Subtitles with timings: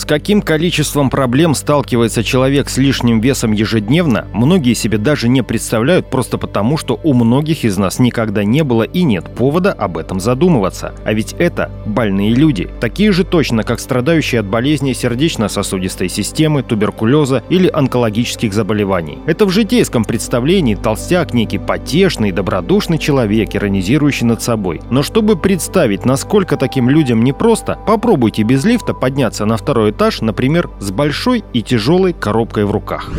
[0.00, 6.08] с каким количеством проблем сталкивается человек с лишним весом ежедневно, многие себе даже не представляют
[6.08, 10.18] просто потому, что у многих из нас никогда не было и нет повода об этом
[10.18, 10.94] задумываться.
[11.04, 17.42] А ведь это больные люди, такие же точно, как страдающие от болезней сердечно-сосудистой системы, туберкулеза
[17.50, 19.18] или онкологических заболеваний.
[19.26, 24.80] Это в житейском представлении толстяк некий потешный, добродушный человек, иронизирующий над собой.
[24.88, 30.70] Но чтобы представить, насколько таким людям непросто, попробуйте без лифта подняться на второй этаж, например,
[30.80, 33.10] с большой и тяжелой коробкой в руках.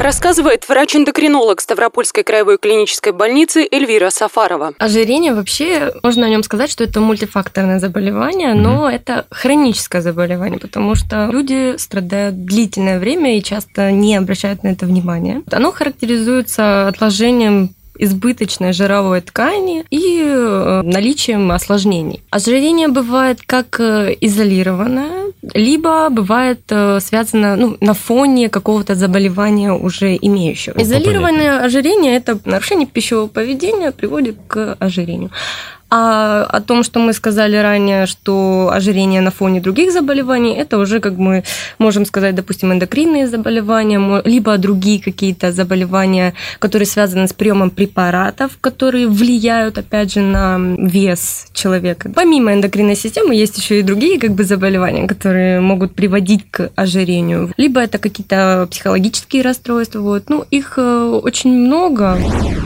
[0.00, 4.72] Рассказывает врач-эндокринолог Ставропольской краевой клинической больницы Эльвира Сафарова.
[4.78, 8.94] Ожирение вообще, можно о нем сказать, что это мультифакторное заболевание, но mm-hmm.
[8.94, 14.86] это хроническое заболевание, потому что люди страдают длительное время и часто не обращают на это
[14.86, 15.42] внимания.
[15.50, 22.22] Оно характеризуется отложением избыточной жировой ткани и э, наличием осложнений.
[22.30, 25.21] Ожирение бывает как э, изолированное,
[25.54, 30.80] либо бывает э, связано ну, на фоне какого-то заболевания уже имеющего.
[30.80, 35.30] Изолированное ожирение– это нарушение пищевого поведения приводит к ожирению.
[35.94, 41.00] А о том, что мы сказали ранее, что ожирение на фоне других заболеваний, это уже,
[41.00, 41.44] как мы
[41.78, 49.06] можем сказать, допустим, эндокринные заболевания, либо другие какие-то заболевания, которые связаны с приемом препаратов, которые
[49.06, 52.10] влияют, опять же, на вес человека.
[52.14, 57.52] Помимо эндокринной системы есть еще и другие как бы заболевания, которые могут приводить к ожирению.
[57.58, 60.00] Либо это какие-то психологические расстройства.
[60.00, 60.30] Вот.
[60.30, 62.16] Ну, их э, очень много.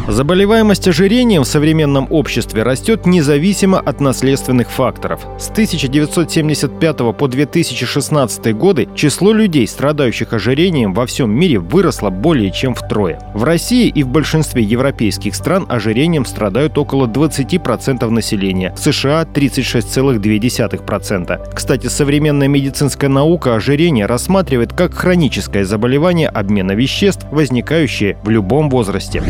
[0.09, 5.27] Заболеваемость ожирением в современном обществе растет не независимо от наследственных факторов.
[5.39, 12.75] С 1975 по 2016 годы число людей, страдающих ожирением во всем мире выросло более чем
[12.75, 13.19] втрое.
[13.35, 21.55] В России и в большинстве европейских стран ожирением страдают около 20% населения, в США 36,2%.
[21.55, 29.23] Кстати, современная медицинская наука ожирение рассматривает как хроническое заболевание обмена веществ, возникающее в любом возрасте.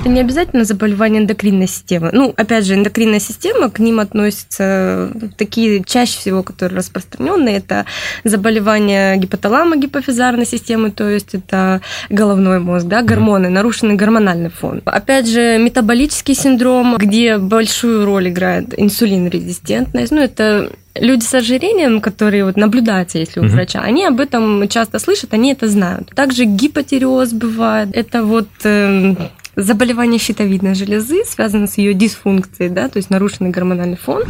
[0.00, 2.10] Это не обязательно заболевание эндокринной системы.
[2.12, 7.84] Ну, опять же, эндокринная система к ним относятся такие чаще всего, которые распространенные, это
[8.24, 14.82] заболевания гипоталамо гипофизарной системы, то есть это головной мозг, да, гормоны, нарушенный гормональный фон.
[14.84, 22.44] Опять же, метаболический синдром, где большую роль играет инсулинорезистентность, ну, это люди с ожирением, которые
[22.44, 26.10] вот наблюдаются, если у врача, они об этом часто слышат, они это знают.
[26.14, 27.88] Также гипотиреоз бывает.
[27.92, 29.14] Это вот э,
[29.56, 34.22] заболевание щитовидной железы связано с ее дисфункцией, да, то есть нарушенный гормональный фон.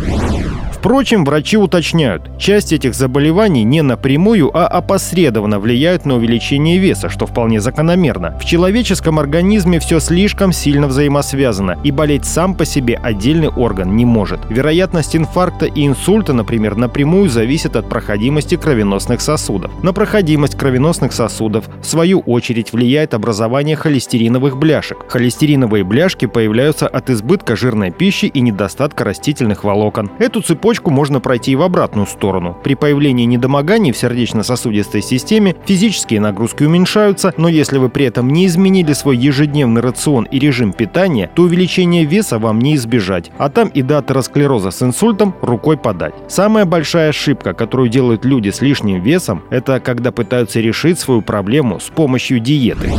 [0.85, 7.25] Впрочем, врачи уточняют, часть этих заболеваний не напрямую, а опосредованно влияют на увеличение веса, что
[7.25, 8.39] вполне закономерно.
[8.39, 14.05] В человеческом организме все слишком сильно взаимосвязано, и болеть сам по себе отдельный орган не
[14.05, 14.41] может.
[14.51, 19.83] Вероятность инфаркта и инсульта, например, напрямую зависит от проходимости кровеносных сосудов.
[19.83, 24.99] На проходимость кровеносных сосудов, в свою очередь, влияет образование холестериновых бляшек.
[25.15, 30.11] Холестериновые бляшки появляются от избытка жирной пищи и недостатка растительных волокон.
[30.19, 32.59] Эту цепочку можно пройти и в обратную сторону.
[32.65, 38.47] При появлении недомоганий в сердечно-сосудистой системе физические нагрузки уменьшаются, но если вы при этом не
[38.47, 43.69] изменили свой ежедневный рацион и режим питания, то увеличение веса вам не избежать, а там
[43.69, 46.15] и до атеросклероза с инсультом рукой подать.
[46.27, 51.79] Самая большая ошибка, которую делают люди с лишним весом, это когда пытаются решить свою проблему
[51.79, 52.91] с помощью диеты.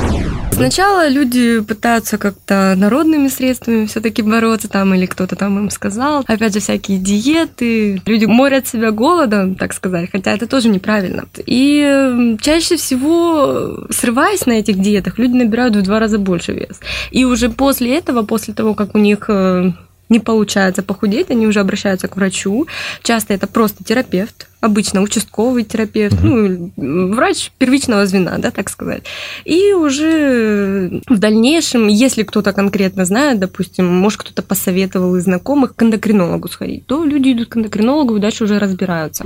[0.55, 6.23] Сначала люди пытаются как-то народными средствами все-таки бороться, там, или кто-то там им сказал.
[6.27, 8.01] Опять же, всякие диеты.
[8.05, 11.25] Люди морят себя голодом, так сказать, хотя это тоже неправильно.
[11.45, 16.79] И чаще всего, срываясь на этих диетах, люди набирают в два раза больше вес.
[17.11, 19.71] И уже после этого, после того, как у них э,
[20.09, 22.67] не получается похудеть, они уже обращаются к врачу.
[23.03, 26.71] Часто это просто терапевт, обычно участковый терапевт, угу.
[26.75, 29.03] ну, врач первичного звена, да, так сказать.
[29.45, 35.83] И уже в дальнейшем, если кто-то конкретно знает, допустим, может, кто-то посоветовал из знакомых к
[35.83, 39.25] эндокринологу сходить, то люди идут к эндокринологу и дальше уже разбираются.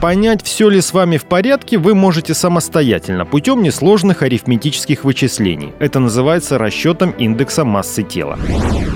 [0.00, 5.72] Понять, все ли с вами в порядке, вы можете самостоятельно, путем несложных арифметических вычислений.
[5.78, 8.36] Это называется расчетом индекса массы тела.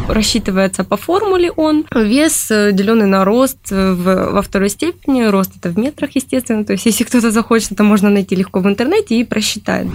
[0.08, 1.84] Рассчитывается по формуле он.
[1.94, 6.64] Вес, э, деленный на рост в, во второй степени, рост это в метрах, естественно.
[6.64, 9.86] То есть, если кто-то захочет, это можно найти легко в интернете и просчитать.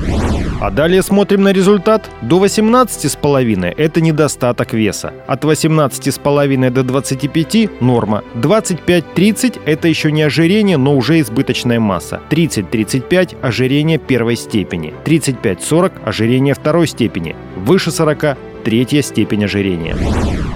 [0.60, 2.10] А далее смотрим на результат.
[2.22, 5.14] До 18,5– это недостаток веса.
[5.28, 8.24] От 18,5 до 25– норма.
[8.36, 12.22] 25-30– это еще не ожирение, но уже избыточная масса.
[12.30, 14.94] 30-35– ожирение первой степени.
[15.06, 17.36] 35-40– ожирение второй степени.
[17.56, 19.96] Выше 40– третья степень ожирения.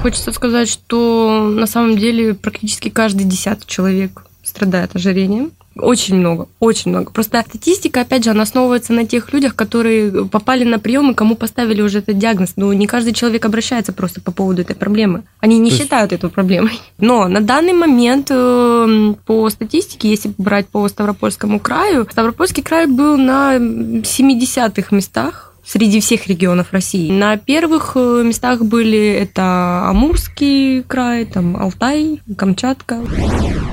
[0.02, 5.52] Хочется сказать, что на самом деле практически каждый десятый человек страдает ожирением.
[5.78, 7.12] Очень много, очень много.
[7.12, 11.36] Просто статистика, опять же, она основывается на тех людях, которые попали на прием и кому
[11.36, 12.54] поставили уже этот диагноз.
[12.56, 15.24] Но не каждый человек обращается просто по поводу этой проблемы.
[15.42, 16.24] Они не То считают есть...
[16.24, 16.80] эту проблемой.
[16.98, 23.18] Но на данный момент э, по статистике, если брать по Ставропольскому краю, Ставропольский край был
[23.18, 27.12] на 70-х местах среди всех регионов России.
[27.12, 33.00] На первых э, местах были это Амурский край, там Алтай, Камчатка.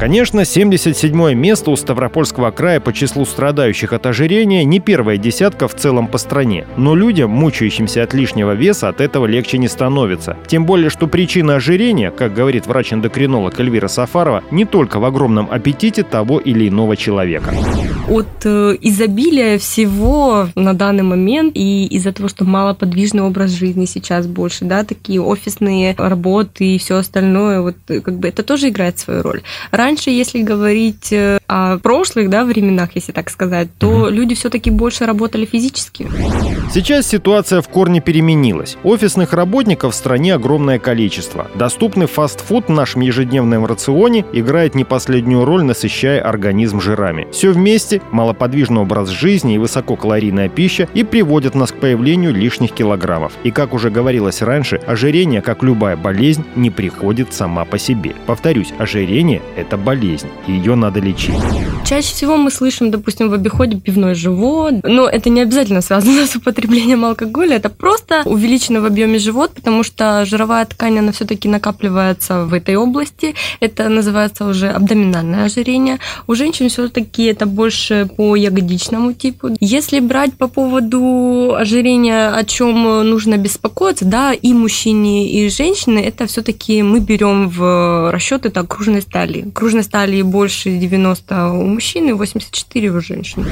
[0.01, 5.75] Конечно, 77 место у Ставропольского края по числу страдающих от ожирения не первая десятка в
[5.75, 6.67] целом по стране.
[6.77, 10.37] Но людям, мучающимся от лишнего веса, от этого легче не становится.
[10.49, 16.03] Тем более, что причина ожирения, как говорит врач-эндокринолог Эльвира Сафарова, не только в огромном аппетите
[16.03, 17.55] того или иного человека.
[18.09, 24.27] От э, изобилия всего на данный момент и из-за того, что малоподвижный образ жизни сейчас
[24.27, 29.23] больше, да, такие офисные работы и все остальное, вот как бы это тоже играет свою
[29.23, 29.43] роль.
[29.71, 34.09] Раньше, если говорить э, о прошлых, да, временах, если так сказать, то угу.
[34.09, 36.07] люди все-таки больше работали физически.
[36.73, 38.77] Сейчас ситуация в корне переменилась.
[38.83, 41.47] Офисных работников в стране огромное количество.
[41.55, 47.27] Доступный фастфуд в нашем ежедневном рационе играет не последнюю роль, насыщая организм жирами.
[47.33, 53.33] Все вместе, малоподвижный образ жизни и высококалорийная пища и приводят нас к появлению лишних килограммов.
[53.45, 58.15] И как уже говорилось раньше, ожирение, как любая болезнь, не приходит сама по себе.
[58.27, 61.35] Повторюсь, ожирение– это болезнь, и ее надо лечить.
[61.85, 66.37] Чаще всего мы слышим, допустим, в обиходе пивной живот, но это не обязательно связано с
[66.37, 72.45] употреблением алкоголя, это просто увеличено в объеме живот, потому что жировая ткань, она все-таки накапливается
[72.45, 75.99] в этой области, это называется уже абдоминальное ожирение.
[76.27, 79.51] У женщин все-таки это больше по ягодичному типу.
[79.61, 86.27] Если брать по поводу ожирения, о чем нужно беспокоиться, да, и мужчине, и женщине, это
[86.27, 89.49] все-таки мы берем в расчет это окружность талии.
[89.49, 93.47] Окружность талии больше 90 у мужчин и 84 у женщин.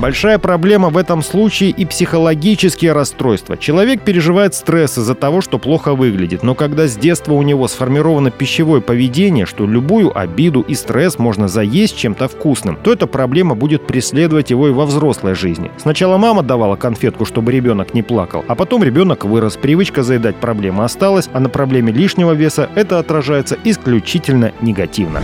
[0.00, 3.56] Большая проблема в этом случае и психологические расстройства.
[3.56, 8.30] Человек переживает стресс из-за того, что плохо выглядит, но когда с детства у него сформировано
[8.30, 13.86] пищевое поведение, что любую обиду и стресс можно заесть чем-то вкусным, то эта проблема будет
[13.86, 15.70] преследовать его и во взрослой жизни.
[15.78, 20.84] Сначала мама давала конфетку, чтобы ребенок не плакал, а потом ребенок вырос, привычка заедать проблема
[20.84, 25.22] осталась, а на проблеме лишнего веса это отражается исключительно негативно.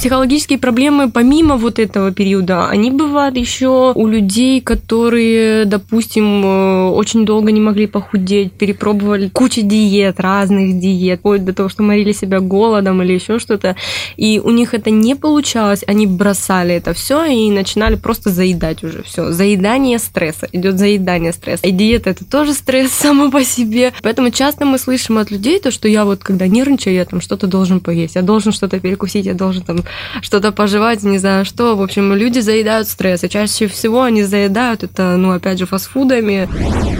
[0.00, 7.26] Психологические проблемы помимо вот этого периода, они бывают еще у людей, которые, допустим, э, очень
[7.26, 12.40] долго не могли похудеть, перепробовали кучу диет, разных диет, вплоть до того, что морили себя
[12.40, 13.76] голодом или еще что-то,
[14.16, 19.02] и у них это не получалось, они бросали это все и начинали просто заедать уже
[19.02, 19.32] все.
[19.32, 21.49] Заедание стресса, идет заедание стресса.
[21.62, 23.92] И диета это тоже стресс само по себе.
[24.02, 27.46] Поэтому часто мы слышим от людей то, что я вот когда нервничаю, я там что-то
[27.46, 29.80] должен поесть, я должен что-то перекусить, я должен там
[30.22, 31.76] что-то пожевать, не знаю что.
[31.76, 36.48] В общем, люди заедают стресс, и чаще всего они заедают это, ну, опять же, фастфудами.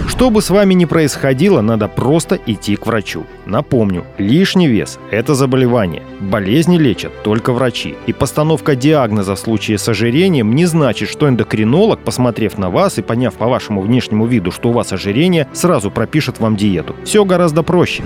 [0.07, 3.25] Что бы с вами ни происходило, надо просто идти к врачу.
[3.45, 6.03] Напомню, лишний вес– это заболевание.
[6.19, 7.95] Болезни лечат только врачи.
[8.07, 13.01] И постановка диагноза в случае с ожирением не значит, что эндокринолог, посмотрев на вас и
[13.01, 16.95] поняв по вашему внешнему виду, что у вас ожирение, сразу пропишет вам диету.
[17.03, 18.03] Все гораздо проще.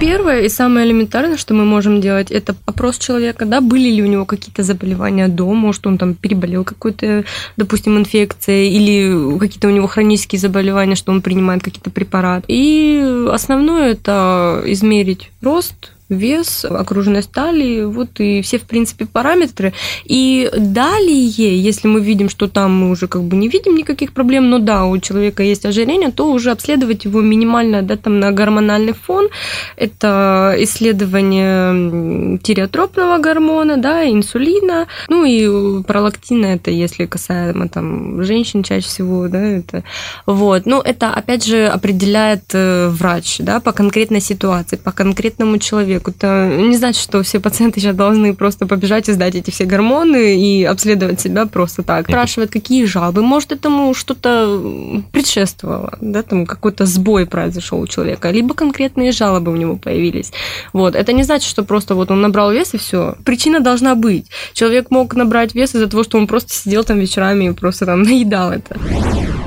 [0.00, 4.06] Первое и самое элементарное, что мы можем делать, это опрос человека, да, были ли у
[4.06, 7.24] него какие-то заболевания до, может, он там переболел какой-то,
[7.56, 12.44] допустим, инфекцией, или какие-то у него хронические заболевания, что он принимает какие-то препараты.
[12.48, 19.72] И основное это измерить рост, вес, окруженность талии, вот и все, в принципе, параметры.
[20.04, 21.26] И далее,
[21.60, 24.86] если мы видим, что там мы уже как бы не видим никаких проблем, но да,
[24.86, 29.28] у человека есть ожирение, то уже обследовать его минимально, да, там на гормональный фон.
[29.76, 38.86] Это исследование тиреотропного гормона, да, инсулина, ну и пролактина, это если касаемо там женщин чаще
[38.86, 39.82] всего, да, это
[40.26, 40.66] вот.
[40.66, 46.10] Ну, это, опять же, определяет э, врач, да, по конкретной ситуации, по конкретному человеку человеку.
[46.10, 50.36] Это не значит, что все пациенты сейчас должны просто побежать и сдать эти все гормоны
[50.36, 52.06] и обследовать себя просто так.
[52.06, 53.22] Спрашивают, какие жалобы.
[53.22, 59.56] Может, этому что-то предшествовало, да, там какой-то сбой произошел у человека, либо конкретные жалобы у
[59.56, 60.32] него появились.
[60.72, 60.94] Вот.
[60.94, 63.14] Это не значит, что просто вот он набрал вес и все.
[63.24, 64.26] Причина должна быть.
[64.52, 68.02] Человек мог набрать вес из-за того, что он просто сидел там вечерами и просто там
[68.08, 68.76] наедал это.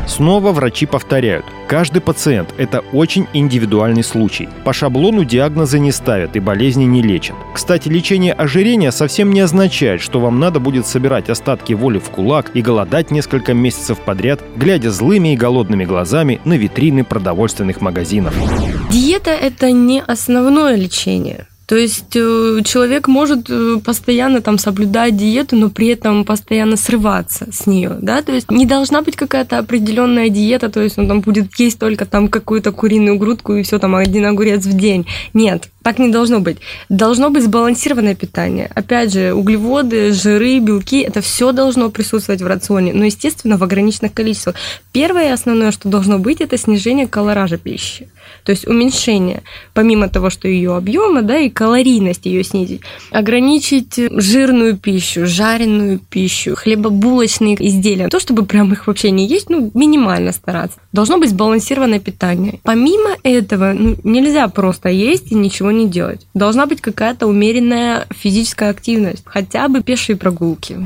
[0.10, 4.50] Снова врачи повторяют, каждый пациент– это очень индивидуальный случай.
[4.66, 7.36] По шаблону диагнозы не ставят и болезни не лечат.
[7.54, 12.50] Кстати, лечение ожирения совсем не означает, что вам надо будет собирать остатки воли в кулак
[12.56, 18.34] и голодать несколько месяцев подряд, глядя злыми и голодными глазами на витрины продовольственных магазинов.
[18.90, 21.46] Диета– это не основное лечение.
[21.70, 27.46] То есть э, человек может э, постоянно там соблюдать диету, но при этом постоянно срываться
[27.52, 31.22] с нее, да, то есть не должна быть какая-то определенная диета, то есть он там
[31.22, 35.06] будет есть только там какую-то куриную грудку и все там один огурец в день.
[35.36, 36.58] Нет, так не должно быть.
[36.90, 38.72] Должно быть сбалансированное питание.
[38.74, 44.14] Опять же, углеводы, жиры, белки, это все должно присутствовать в рационе, но, естественно, в ограниченных
[44.14, 44.56] количествах.
[44.92, 48.10] Первое и основное, что должно быть, это снижение колоража пищи.
[48.44, 49.44] То есть уменьшение,
[49.74, 52.82] помимо того, что ее объема, да, и калорийность ее снизить.
[53.12, 58.08] Ограничить жирную пищу, жареную пищу, хлебобулочные изделия.
[58.10, 60.80] То, чтобы прям их вообще не есть, ну, минимально стараться.
[60.92, 62.60] Должно быть сбалансированное питание.
[62.64, 66.26] Помимо этого, ну, нельзя просто есть и ничего не делать.
[66.34, 70.78] Должна быть какая-то умеренная физическая активность, хотя бы пешие прогулки.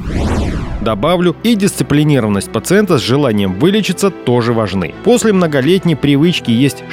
[0.81, 4.93] Добавлю, и дисциплинированность пациента с желанием вылечиться тоже важны.
[5.05, 6.83] После многолетней привычки есть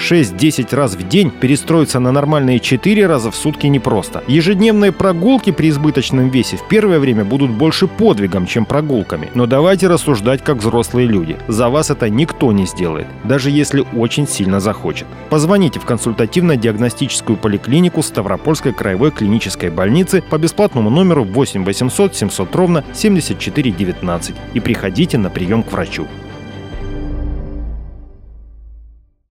[0.41, 4.23] 6-10 раз в день перестроиться на нормальные 4 раза в сутки непросто.
[4.27, 9.31] Ежедневные прогулки при избыточном весе в первое время будут больше подвигом, чем прогулками.
[9.35, 11.37] Но давайте рассуждать как взрослые люди.
[11.49, 15.07] За вас это никто не сделает, даже если очень сильно захочет.
[15.29, 22.85] Позвоните в консультативно-диагностическую поликлинику Ставропольской краевой клинической больницы по бесплатному номеру 8 800 700 ровно
[22.95, 26.07] 74 19 и приходите на прием к врачу.